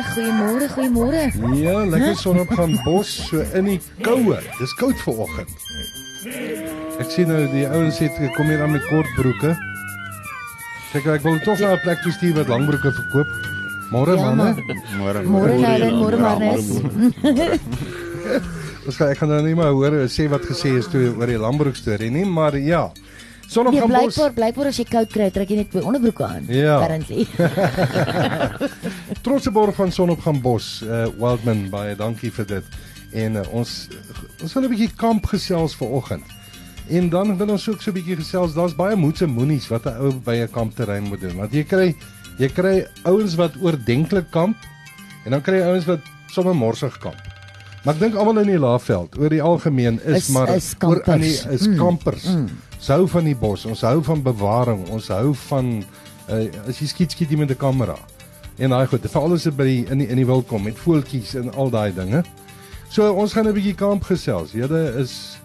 [0.00, 1.60] Goeiemôre, goeiemôre, goeiemôre.
[1.60, 4.38] Ja, lekker sonopgang bos so in die koue.
[4.58, 5.50] Dis koud vanoggend.
[7.00, 9.54] Ek sien nou die ouens het kom hier aan met kort broeke.
[10.90, 13.30] Kyk, ek wil tog na 'n plek toe stuur wat langbroeke verkoop.
[13.90, 14.54] Môre Ja, manne.
[14.98, 15.22] Môre.
[15.26, 16.66] Môre Helen, môre Marnus.
[18.86, 21.38] Ons gaan ek gaan nou nie maar hoor sê wat gesê is toe oor die
[21.38, 22.90] langbroek storie nie, maar ja.
[23.50, 24.14] Nee, Sonopgang bos.
[24.14, 26.44] blykbaar, blykbaar as jy koud kry, trek jy net by onderbroeke aan.
[26.54, 26.76] Ja.
[26.76, 27.24] Apparently.
[29.26, 32.64] Trotse borg van Sonopgang Bos, uh Wildman baie dankie vir dit.
[33.12, 33.72] En uh, ons
[34.42, 36.22] ons wil 'n bietjie kamp gesels vanoggend.
[36.90, 38.54] En dan wil ons ook so 'n bietjie gesels.
[38.54, 41.36] Daar's baie moedse moenies wat 'n ou by 'n kampterrein moet doen.
[41.36, 41.94] Want jy kry
[42.38, 44.56] jy kry ouens wat oordenklik kamp
[45.24, 47.29] en dan kry jy ouens wat sommer morsig kamp.
[47.84, 51.00] Maar ek dink almal in die Laagveld oor die algemeen is, Is- maar is oor
[51.04, 51.60] aan die kampers.
[51.60, 52.26] is Mm, kampers.
[52.80, 55.84] Ons hou van die bos, ons hou van bewaring, ons hou van
[56.30, 57.96] uh, as jy skiet skiet jy met 'n kamera.
[58.58, 60.76] En daai goed, veral as dit by die in die in die wild kom met
[60.78, 62.22] voeltjies en al daai dinge.
[62.90, 64.52] So ons gaan 'n bietjie kamp gesels.
[64.52, 65.38] Julle is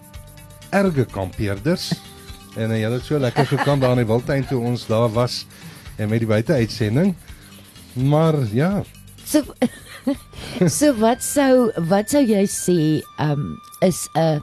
[0.70, 1.92] erge kampeerders.
[2.60, 5.46] en uh, julle het so lekker gekamp daar in die wildtuin toe ons daar was
[5.96, 7.14] en met die buiteuitsending.
[7.94, 8.82] Maar ja,
[9.24, 9.42] So
[10.78, 12.78] So wat sou wat sou jy sê
[13.20, 14.40] um is 'n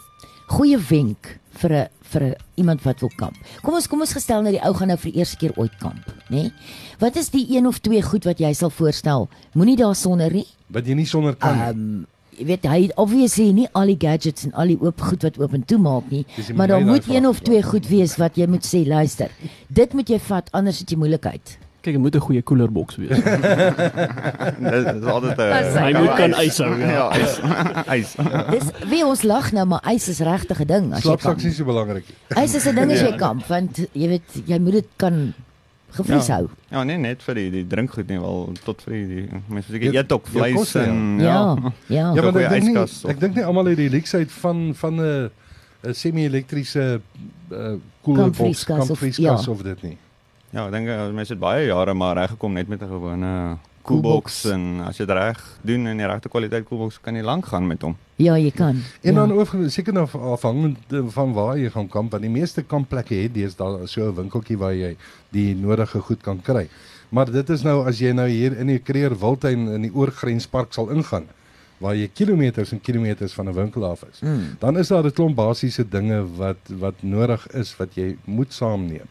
[0.47, 3.35] goeie wenk vir 'n vir 'n iemand wat wil kamp.
[3.63, 5.73] Kom ons kom ons gestel nou die ou gaan nou vir die eerste keer ooit
[5.79, 6.43] kamp, nê?
[6.43, 6.53] Nee?
[6.99, 9.27] Wat is die een of twee goed wat jy sal voorstel?
[9.53, 10.47] Moenie daar sonder nie.
[10.67, 11.57] wat jy nie sonder kan.
[11.57, 11.69] nie.
[11.69, 15.37] Um jy weet hy obviously nie al die gadgets en al die oop goed wat
[15.39, 18.47] oop en toe maak nie, maar daar moet een of twee goed wees wat jy
[18.47, 19.29] moet sê, luister.
[19.69, 21.57] Dit moet jy vat anders het jy moeilikheid.
[21.83, 23.09] Kyk, dit moet 'n goeie koelerboks wees.
[24.71, 26.77] Dit is altyd 'n Pas hy moet kan ys hou.
[26.79, 26.87] Ja.
[26.87, 27.33] Ja, ys.
[27.91, 28.13] Ys.
[28.55, 31.43] Dis wie ons lag nou, maar ys is regtig 'n ding as jy Slapsak is
[31.43, 32.43] nie so belangrik nie.
[32.43, 35.33] Ys is 'n ding as jy kamp want jy weet jy moet dit kan
[35.91, 36.35] gevries Ja.
[36.39, 36.47] hou.
[36.71, 39.79] Ja, nee, net vir die die drinkgoed nie, wel tot vir die, die mense Ja,
[39.79, 40.81] seker eet ook ja, vleis ja.
[40.87, 41.27] en Ja.
[41.27, 41.71] Ja.
[41.87, 44.93] Ja, Ja, maar ek dink nie ek dink nie almal het die leksheid van van
[45.01, 45.29] 'n
[45.83, 47.01] 'n semi-elektriese
[47.51, 49.51] uh Kampvrieskas of- kampvrieskas ja.
[49.51, 49.97] of dit nie.
[50.53, 53.57] Ja, ek dink uh, mense het baie jare maar reg gekom net met 'n gewone
[53.81, 57.45] koelbox en as jy dit reg doen in die regte kwaliteit koelbox kan jy lank
[57.49, 57.95] gaan met hom.
[58.21, 58.77] Ja, jy kan.
[59.01, 59.19] En ja.
[59.19, 60.77] dan ook seker nou afhangend
[61.15, 64.75] van waar jy gaan kamp, want die meeste kampplekke het deesdae so 'n winkeltjie waar
[64.75, 64.95] jy
[65.31, 66.69] die nodige goed kan kry.
[67.09, 70.73] Maar dit is nou as jy nou hier in die Kreer Wildtuin in die oorgrenspark
[70.73, 71.25] sal ingaan
[71.79, 74.21] waar jy kilometers en kilometers van 'n winkel af is.
[74.21, 74.55] Mm.
[74.59, 79.09] Dan is daar 'n klomp basiese dinge wat wat nodig is wat jy moet saamneem.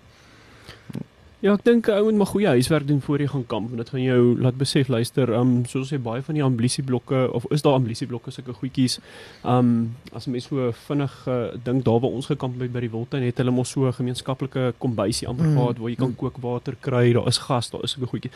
[1.42, 3.76] Ja, ek dink 'n ou moet maar goeie huiswerk doen voor jy gaan kamp en
[3.76, 7.62] dit gaan jou laat besef luister, um soos jy baie van die amblisieblokke of is
[7.62, 9.00] daar amblisieblokke sulke goedjies.
[9.44, 13.24] Um as mense so vinnig uh, dink daar waar ons gekamp het by die Wildtuin
[13.26, 15.56] het hulle mos so 'n gemeenskaplike kombuisie amper Mm.
[15.56, 18.32] gehad waar jy kan kookwater kry, daar is gas, daar is sulke goedjies.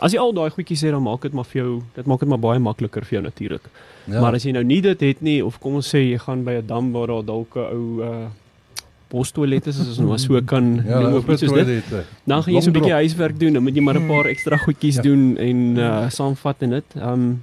[0.00, 2.28] As jy al daai goedjies het dan maak dit maar vir jou, dit maak dit
[2.28, 3.68] maar baie makliker vir jou natuurlik.
[4.06, 4.20] Ja.
[4.20, 6.52] Maar as jy nou nie dit het nie of kom ons sê jy gaan by
[6.52, 8.26] 'n dam waar daar dalk 'n ou uh
[9.10, 11.84] bostoilet is as ons so kan ja, noem iets soos dit.
[12.26, 14.56] Dan gaan jy so 'n bietjie huiswerk doen, dan moet jy maar 'n paar ekstra
[14.56, 15.02] goedjies Ja.
[15.02, 16.84] doen en uh saamvat en dit.
[17.02, 17.42] Um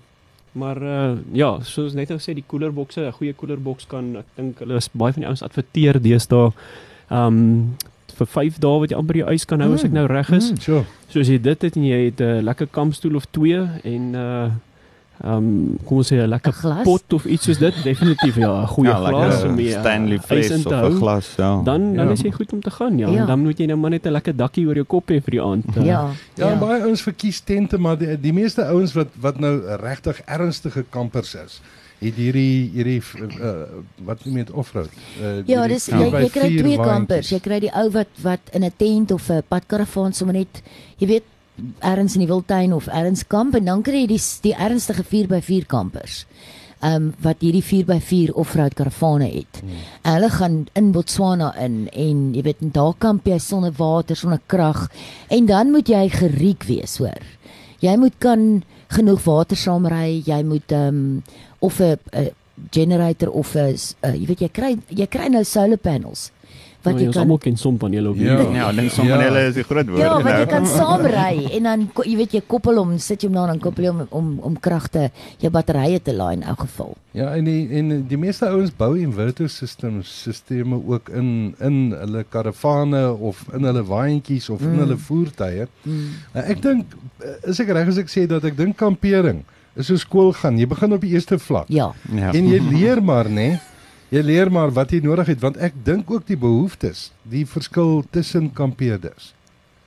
[0.54, 4.76] maar uh ja, soos net gesê die koelerbokse, 'n goeie koelerboks kan ek dink hulle
[4.76, 6.52] is baie van die ouens adverteer deesdae
[7.12, 7.76] um
[8.18, 9.96] vir 5 dae wat jy amper jou ys kan hou as ek Mm.
[9.96, 10.52] nou reg is.
[10.52, 10.58] Mm.
[10.62, 10.86] Sure.
[11.10, 14.50] So as jy dit het en jy het 'n lekker kampstoel of twee en uh
[15.24, 16.84] um kom ons sê 'n lekker Glas.
[16.84, 20.20] pot of iets soos dit, definitief ja, 'n goeie ja, glas lekker om jy Stanley
[20.20, 21.62] fles of 'n glas, ja.
[21.64, 22.12] Dan dan Ja.
[22.12, 23.08] is jy goed om te gaan, ja.
[23.10, 23.26] Ja.
[23.26, 25.42] Dan moet jy nou maar net 'n lekker dakkie oor jou kop hê vir die
[25.42, 25.66] aand.
[25.78, 26.10] uh, Ja.
[26.36, 30.22] Ja, ja, baie ouens verkies tente, maar die, die meeste ouens wat wat nou regtig
[30.26, 31.62] ernstige kampers is,
[32.02, 33.02] het hierdie hierdie
[33.40, 33.64] uh,
[34.04, 34.90] wat noem jy dit offroad.
[35.22, 37.30] Uh, Ja, dis jy jy kry twee kampers.
[37.30, 40.62] Jy kry die ou wat wat in 'n tent of 'n padkaravaan sommer net
[41.00, 41.24] jy weet
[41.80, 45.68] ergens in die wildtuin of ergens kamp en dan kry jy die die ernstige 4x4
[45.70, 46.26] kampers.
[46.84, 49.62] Ehm um, wat hierdie 4x4 offroad karavane het.
[49.62, 49.78] Hmm.
[50.02, 54.16] En hulle gaan in Botswana in en jy weet en daar kamp jy sonder water,
[54.20, 54.90] sonder krag
[55.30, 57.24] en dan moet jy geriek wees, hoor.
[57.80, 61.24] Jy moet kan genoeg water saamry, jy moet ehm um,
[61.60, 62.32] of 'n 'n
[62.72, 66.32] generator of 'n uh, jy weet jy kry jy kry nou solar panels
[66.84, 68.24] wat Nou, jy ons kan almal ken sonpanele op Ja.
[68.38, 68.56] hierdie.
[68.56, 69.38] Ja, ek dink sommer Ja.
[69.48, 70.46] is die groot woord Ja, wat jy nou.
[70.48, 73.84] kan saamry en dan jy weet jy koppel hom, sit jy hom daar dan koppel
[73.86, 75.10] jy hom om om kragte
[75.40, 76.96] jou batterye te laai in elk geval.
[77.14, 82.26] Ja, en die en die meeste ouens bou inverter systems sisteme ook in in hulle
[82.30, 84.80] karavane of in hulle waantjies of in Mm.
[84.80, 85.68] hulle voertuie.
[85.86, 86.08] Mm.
[86.36, 86.86] Uh, ek dink
[87.44, 89.44] is ek reg as ek sê dat ek dink kampering
[89.76, 90.58] is so skool gaan.
[90.58, 91.66] Jy begin op die eerste vlak.
[91.70, 91.94] Ja.
[92.14, 92.32] Ja.
[92.34, 93.60] En jy leer maar, nê?
[94.14, 98.04] Jy leer maar wat jy nodig het want ek dink ook die behoeftes, die verskil
[98.14, 99.32] tussen kampeerders.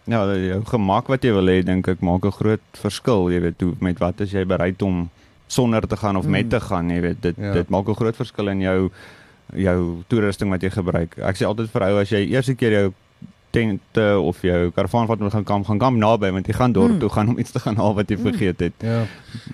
[0.07, 3.61] Ja, jou gemak wat jy wil hê dink ek maak 'n groot verskil, jy weet,
[3.61, 5.09] hoe met wat is jy bereid om
[5.49, 6.31] sonder te gaan of Mm.
[6.31, 7.53] met te gaan, jy weet, dit Ja.
[7.53, 8.91] dit maak 'n groot verskil in jou
[9.55, 11.19] jou toerusting wat jy gebruik.
[11.19, 12.93] Ek sê altyd vir ou as jy eerste keer jou
[13.57, 16.93] tente of jou karavaan wat moet gaan kamp, gaan kamp naby want jy gaan dorp
[16.93, 16.99] Mm.
[16.99, 18.73] toe gaan om iets te gaan haal wat jy vergeet het.
[18.85, 19.05] Ja.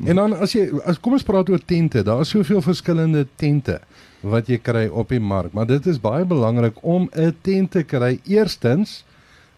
[0.05, 3.81] En dan as jy as kom ons praat oor tente, daar is soveel verskillende tente
[4.23, 7.83] wat jy kry op die mark, maar dit is baie belangrik om 'n tent te
[7.83, 9.05] kry eerstens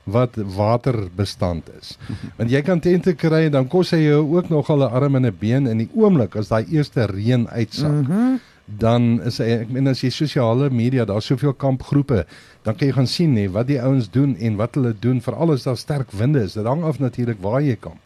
[0.04, 1.96] wat waterbestand is.
[2.38, 5.26] Want jy kan tente kry en dan kos hy jou ook nogal 'n arm en
[5.26, 7.92] 'n been in die oomblik as daai eerste reën uitsak.
[7.92, 8.12] Mhm.
[8.12, 12.24] Mm dan is hy ek meen as jy sosiale media, daar's soveel kampgroepe,
[12.64, 15.52] dan kan jy gaan sien nê wat die ouens doen en wat hulle doen veral
[15.52, 16.56] as daar sterk winde is.
[16.56, 18.00] Dit hang af natuurlik waar jy kamp.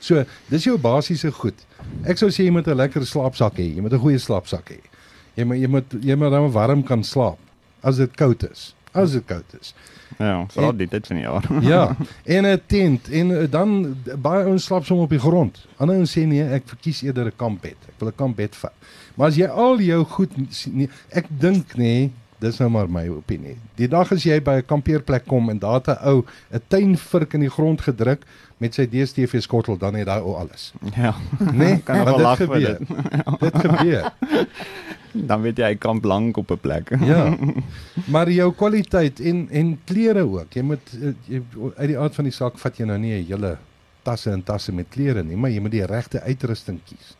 [0.00, 1.58] So, dis jou basiese goed.
[2.08, 3.74] Ek sou sê jy moet 'n lekker slaapsak hê.
[3.76, 4.80] Jy moet 'n goeie slaapsak hê.
[5.36, 7.38] Jy moet jy moet jy moet dan warm kan slaap
[7.82, 8.74] as dit koud is.
[8.92, 9.74] As dit koud is.
[10.18, 11.44] Ja, veral dit tyd van die jaar.
[11.72, 11.96] Ja,
[12.36, 15.66] en 'n tent en eh, dan baie ouens slaap sommer op die grond.
[15.76, 17.76] Ander ouens sê nee, ek verkies eerder 'n kampbed.
[17.88, 18.72] Ek wil 'n kampbed vat.
[19.14, 20.32] Maar as jy al jou goed
[20.72, 23.56] nee, ek dink nee, dis nou maar my opinie.
[23.74, 27.40] Die dag as jy by 'n kampeerplek kom en daar 'n ou 'n tuinvurk in
[27.40, 28.24] die grond gedruk
[28.58, 30.72] met sy DStv skottel, dan het daai ou alles.
[30.96, 31.14] Ja.
[31.52, 32.78] Nee, Kan nog lag dit vir gebeur.
[33.38, 34.12] Dit gebeur.
[35.12, 36.90] Dan weet jy hy kamp lank op 'n plek.
[37.04, 37.36] Ja.
[38.12, 40.52] Maar jou kwaliteit en en klere ook.
[40.52, 41.42] Jy moet eh, jy,
[41.76, 43.58] uit die aard van die saak vat jy nou nie 'n hele
[44.02, 47.16] tasse en tasse met klere nie, maar jy moet die regte uitrusting kies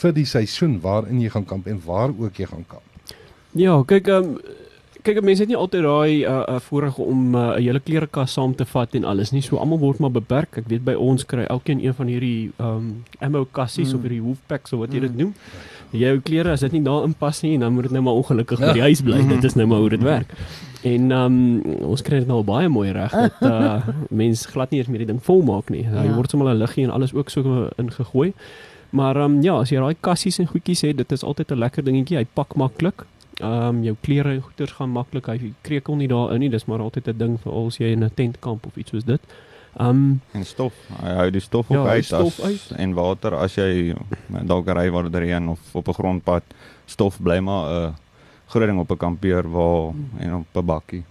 [0.00, 3.14] vir die seisoen waarin jy gaan kamp en waar ook jy gaan kamp.
[3.52, 4.58] Ja, kyk ehm um,
[5.00, 8.54] kyk mense het nie altyd daai uh, uh voorreg om 'n uh, hele klerekas saam
[8.54, 9.40] te vat en alles nie.
[9.42, 10.58] So almal word maar beperk.
[10.58, 13.92] Ek weet by ons kry elkeen een van hierdie ehm um, ammo kassies Mm.
[13.92, 13.96] mm.
[13.96, 15.34] of hierdie wolf packs of wat jy dit Mm.
[15.92, 18.72] Jou klere as dit nie daarin pas nie, dan moet dit nou maar ongelukkig by
[18.72, 18.82] die Ja.
[18.82, 19.26] huis bly.
[19.28, 20.32] Dit is nou maar hoe dit werk.
[20.82, 24.78] En um, ons kry dit nou al baie mooi reg dat uh mense glad nie
[24.80, 25.82] eens meer die ding volmaak nie.
[25.82, 26.10] Daar Ja.
[26.10, 26.14] ja.
[26.14, 28.32] word sommer 'n liggie en alles ook so ingegooi.
[28.90, 31.84] Maar um, ja, as jy daai kassies en goedjies het, dit is altyd 'n lekker
[31.84, 32.16] dingetjie.
[32.18, 33.04] Hy pak maklik.
[33.40, 35.26] Ehm um, jou klere en goeders gaan maklik.
[35.26, 36.48] Hy krekel nie daarin nie.
[36.50, 39.20] Dis maar altyd 'n ding vir as jy in 'n tentkamp of iets soos dit.
[39.76, 40.74] Ehm um, En stof.
[41.02, 42.78] Hy hou die stof Ja, ook uit stof as, uit.
[42.78, 43.94] en water as jy
[44.42, 46.42] dalk ry waar dit reën of op 'n grondpad.
[46.86, 47.92] Stof bly maar 'n uh,
[48.46, 51.04] groot ding op 'n kampeer waar en op 'n bakkie.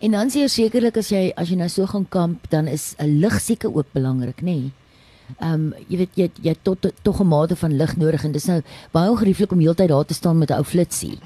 [0.00, 3.20] En dan jy sekerlik as jy as jy nou so gaan kamp, dan is 'n
[3.20, 4.44] lig seker ook belangrik, nê?
[4.44, 4.72] Nee?
[5.40, 8.46] Ehm um, jy weet jy jy tot tog 'n mate van lig nodig en dis
[8.46, 8.62] nou
[8.92, 11.18] baie ongerieflik om heeltyd daar te staan met 'n ou flitsie.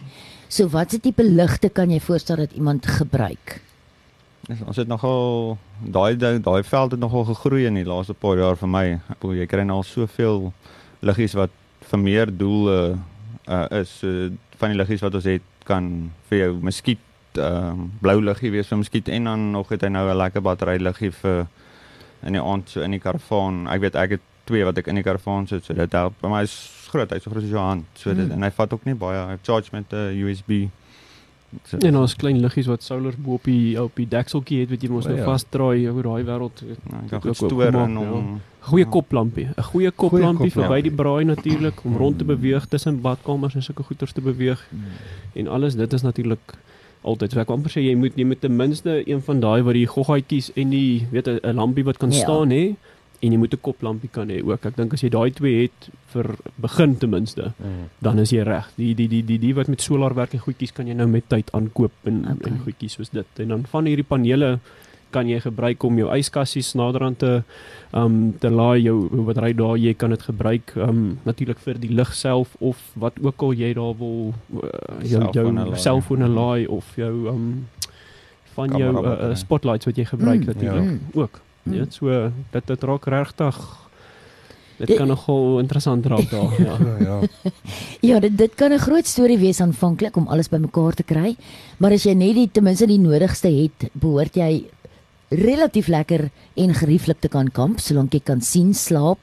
[0.48, 3.60] So watse tipe ligte kan jy voorstel dat iemand gebruik?
[4.48, 8.68] Ons het nogal daai daai veld het nogal gegroei in die laaste paar jaar vir
[8.68, 8.84] my.
[9.20, 10.52] Bedoel jy kry nou al soveel
[11.04, 11.50] liggies wat
[11.90, 12.96] vir meer doele
[13.48, 13.92] uh, is.
[14.00, 17.04] So, van die liggies wat ons het kan vir jou muskiet
[17.38, 20.42] ehm um, blou liggie wees vir muskiet en dan nog het hy nou 'n lekker
[20.42, 21.46] battery liggie vir
[22.24, 23.68] in die aand so in die karavaan.
[23.68, 26.14] Ek weet ek het twee wat ek in die karavaan sit, so dit help.
[26.22, 26.56] Maar hy is
[26.88, 27.84] groot, hy's so groot soos jou hand.
[27.94, 28.32] So dit Mm.
[28.32, 29.26] en hy vat ook nie baie.
[29.26, 30.68] Hy charge met 'n uh, USB.
[31.64, 34.82] So, en daar's klein liggies wat soulers bo op die op die dekseltjie het wat
[34.82, 35.24] jy mos O, nou ja.
[35.24, 36.60] vasdraai oor daai wêreld.
[36.90, 38.40] nou, jy kan goed stoor in hom.
[38.68, 38.90] Goeie Ja.
[38.90, 43.62] koplampie, 'n goeie koplampie verby die braai natuurlik om rond te beweeg tussen badkamers en
[43.62, 44.60] sulke goeters te beweeg
[45.34, 45.74] en alles.
[45.74, 46.54] Dit is natuurlik
[47.02, 47.32] altyd.
[47.32, 49.86] So ek amper sê jy moet jy moet ten minste een van daai wat die
[49.86, 52.16] goggaatjies en die weet 'n lampie wat kan Ja.
[52.18, 52.74] staan hê
[53.20, 54.64] en jy moet 'n koplampie kan hê ook.
[54.66, 57.52] Ek dink as jy daai twee het vir begin ten minste,
[58.00, 58.70] dan is jy reg.
[58.76, 61.28] Die die die die die wat met solar werk en goedjies kan jy nou met
[61.28, 62.52] tyd aankoop en Okay.
[62.52, 63.26] en goedjies soos dit.
[63.38, 64.58] En dan van hierdie panele
[65.10, 67.42] kan jy gebruik om jou yskassies naderhand te
[67.94, 71.88] um te laai jou jou battery daar jy kan dit gebruik um natuurlik vir die
[71.94, 74.68] lig self of wat ook al jy daar wil uh,
[75.02, 75.76] jou jou laai.
[75.78, 77.66] selfone laai of jou um
[78.54, 80.84] van jou Kamera uh, uh, spotlights wat jy gebruik Mm, natuurlik
[81.14, 81.20] ja.
[81.22, 81.40] ook.
[81.68, 81.74] Mm.
[81.74, 83.58] Ja, so dit dit raak regtig
[84.78, 86.52] dit kan nogal interessant raak daar.
[86.66, 86.76] Ja.
[86.78, 87.20] Ja, ja.
[88.14, 91.36] Ja, dit dit kan 'n groot storie wees aanvanklik om alles bymekaar te kry,
[91.78, 94.64] maar as jy net die ten minste die nodigste het, behoort jy
[95.30, 99.18] relatief lekker en gerieflik te kan kamp solank jy kan sien, slaap.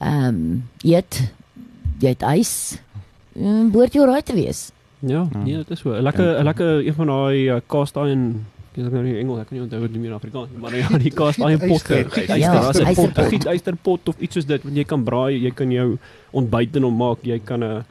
[0.00, 1.32] Ehm um, eet,
[2.00, 2.78] jy het ys.
[3.34, 4.70] Mm, behoort jy reg te wees.
[5.00, 5.38] Ja, Ja.
[5.44, 5.90] nee, dit is so.
[5.90, 9.40] 'n Lekker 'n lekker een van daai uh, cast iron Ek weet nou nie Engels,
[9.42, 11.76] ek kan nie onthou dit meer in Afrikaans nie, maar ja, die cast iron pot,
[11.76, 13.18] Yster, gietijster, Ja, as 'n pot, ysterpot.
[13.26, 15.98] 'n gieteysterpot of iets soos dit, want jy kan braai, jy kan jou
[16.32, 17.84] ontbyt in hom maak, jy kan 'n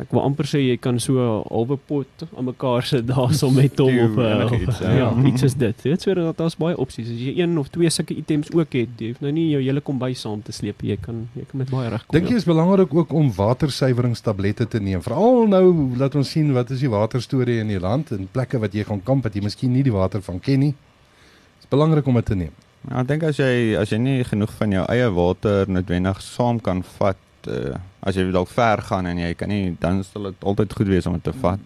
[0.00, 3.78] ek wil amper sê jy kan so 'n halwe pot aan mekaar sit daarso met
[3.78, 4.92] hom of uh, enigiets, of, ja.
[5.00, 5.84] ja, iets soos dit.
[5.84, 7.10] Jy weet so dat daar's baie opsies.
[7.12, 9.82] As jy een of twee sulke items ook het, jy hoef nou nie jou hele
[9.84, 12.16] kombuis saam te sleep, jy kan jy kan met baie reg kom.
[12.16, 15.02] Dink jy is belangrik ook om watersuiweringstablette te neem?
[15.04, 15.64] Veral nou
[16.00, 19.04] laat ons sien wat is die waterstorie in die land en plekke wat jy gaan
[19.04, 20.74] kamp wat jy miskien nie die water van ken nie.
[20.74, 22.56] Dit is belangrik om dit te neem.
[22.88, 26.60] Ja, ek dink as jy as jy nie genoeg van jou eie water noodwendig saam
[26.64, 30.44] kan vat, uh, as jy dalk ver gaan en jy kan nie dan sal dit
[30.44, 31.60] altyd goed wees om dit te vat.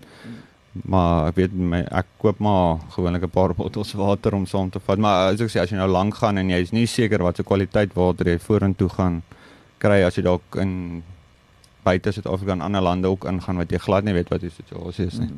[0.75, 4.81] Maar ek weet my ek koop maar gewoonlik 'n paar bottels water om saam te
[4.81, 4.99] vat.
[4.99, 7.37] Maar as ek sê as jy nou lank gaan en jy is nie seker wat
[7.37, 9.23] se kwaliteit water jy vorentoe gaan
[9.79, 11.03] kry as jy dalk in
[11.85, 15.07] buite Suid-Afrika en ander lande ook ingaan wat jy glad nie weet wat die situasie
[15.07, 15.31] is nie.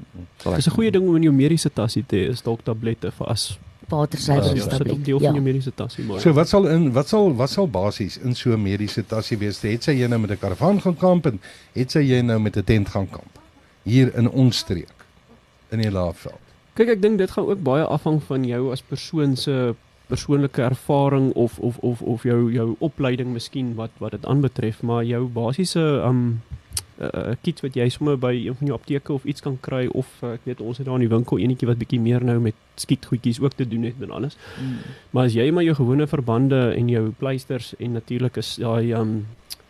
[0.55, 3.27] Dis 'n goeie ding om in jou mediese tasse te hê, is dalk tablette vir
[3.27, 4.89] as ja, Watersuiweringstablet.
[4.89, 6.21] sit op deel van jou mediese tasse maar.
[6.21, 9.61] So wat sal in wat sal wat sal basies in so 'n mediese tassie wees?
[9.63, 11.41] Het sy jy nou met 'n karavaan gaan kamp en
[11.73, 13.39] het sy jy nou met 'n tent gaan kamp
[13.83, 15.07] hier in ons streek
[15.71, 16.41] in die Laagveld.
[16.75, 19.75] Kyk, ek dink dit gaan ook baie afhang van jou as persoon se
[20.07, 25.05] persoonlike ervaring of of of of jou jou opleiding miskien wat wat dit aanbetref, maar
[25.05, 26.43] jou basiese um
[27.01, 30.07] uh, kit wat jy sommer by een van jou apteke of iets kan kry of
[30.23, 32.55] uh, ek weet ons het daar in die winkel enetjie wat bietjie meer nou met
[32.77, 34.37] skietgoedjies ook te doen het en alles.
[34.61, 34.79] Mm.
[35.11, 39.27] Maar as jy maar jou gewone verbande en jou pleisters en natuurlik is daai um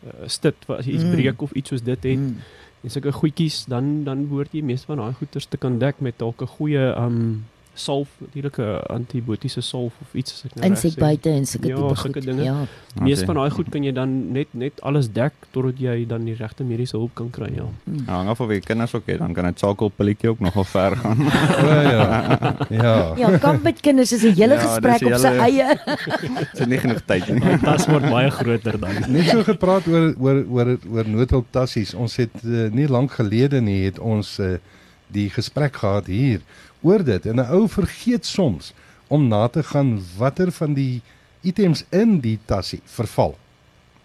[0.06, 1.12] uh, stit wat as jy iets Mm.
[1.12, 2.36] breek of iets soos dit het Mm.
[2.84, 6.18] en sulke goedjies dan dan behoort jy meeste van daai goeders te kan dek met
[6.18, 7.44] dalk 'n goeie um
[7.76, 10.84] salf natuurlik 'n antibiotiese salf of iets as ek nou reg sê.
[10.84, 12.24] Insekbuite en sulke Ja, tipe goed.
[12.24, 12.42] dinge.
[12.42, 12.56] Ja.
[13.00, 16.24] Meeste As van daai goed kan jy dan net net alles dek totdat jy dan
[16.24, 17.66] die regte mediese hulp kan kry ja.
[17.84, 18.04] Mm.
[18.06, 20.96] Ja, hang af of jy kinders ook het, dan kan dit sakelpilletjie ook nogal ver
[20.96, 21.18] gaan.
[21.20, 22.56] O ja.
[22.70, 23.12] Ja.
[23.16, 25.78] Ja, kamp met kinders is 'n hele Ja, gesprek die op sy eie.
[26.52, 27.40] Dit is nie genoeg tyd nie.
[27.40, 28.94] Die tas word baie groter dan.
[29.08, 31.94] Net so gepraat oor oor oor oor noodhulp tassies.
[31.94, 34.56] Ons het uh, nie lank gelede nie het ons uh,
[35.12, 36.40] die gesprek gehad hier
[36.86, 38.72] oor dit en 'n ou vergeet soms
[39.08, 41.02] om na te gaan watter van die
[41.42, 43.36] items in die tassie verval.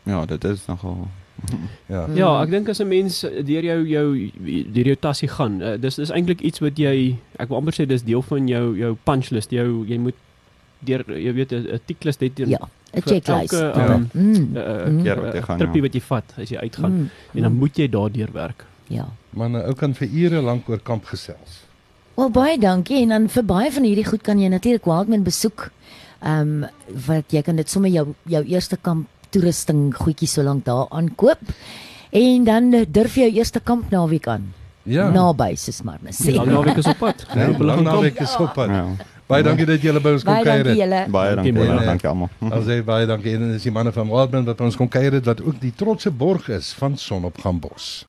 [0.06, 1.08] Ja, dit is nogal
[1.90, 2.06] Ja.
[2.14, 4.32] Ja, ek dink as 'n mens deur jou jou
[4.74, 7.86] deur jou tassie gaan, uh, dis dis eintlik iets wat jy ek wil amper sê
[7.88, 9.50] dis deel van jou jou punch list.
[9.52, 10.16] Jou jy moet
[10.86, 12.58] deur jy weet 'n tiklist het jy Ja,
[12.94, 13.54] 'n checklist.
[13.54, 13.94] elke, Ja.
[13.96, 14.58] um, Mm.
[14.58, 15.04] uh, Mm.
[15.04, 15.58] keer wat jy gaan.
[15.58, 15.88] trippie Ja.
[15.88, 17.10] wat jy vat as jy uitgaan Mm.
[17.36, 18.66] en dan moet jy daardeur werk.
[18.88, 19.08] Ja.
[19.34, 21.66] Man, ou kan vir ure lank oor kamp gesels.
[22.16, 25.70] Wel baie dankie en dan vir baie van hierdie goed kan jy natuurlik Wildman besoek.
[26.22, 26.70] Ehm um,
[27.08, 31.40] wat jy kan dit sommer jou jou eerste kamp toerusting goedjies so lank daar aankoop.
[32.12, 34.50] En dan eh, durf jy jou eerste kamp naweek aan.
[34.84, 35.10] Ja.
[35.14, 36.26] Naby soos maar net sê.
[36.32, 37.26] Die lang naweek is op pad.
[37.38, 38.70] Ja, lang naweek is op pad.
[38.70, 38.86] Ja.
[39.32, 40.64] Baie dankie dat julle by ons kom kuier.
[40.68, 41.12] dankie het.
[41.14, 41.88] Baie dankie, Dankie, baie baie.
[41.94, 42.30] dankie almal.
[42.44, 45.26] Ons sê baie dankie en dis die manne van Wildman wat ons kom kuier het
[45.30, 47.92] wat ook die trotse borg is van Sonopgaan Bos.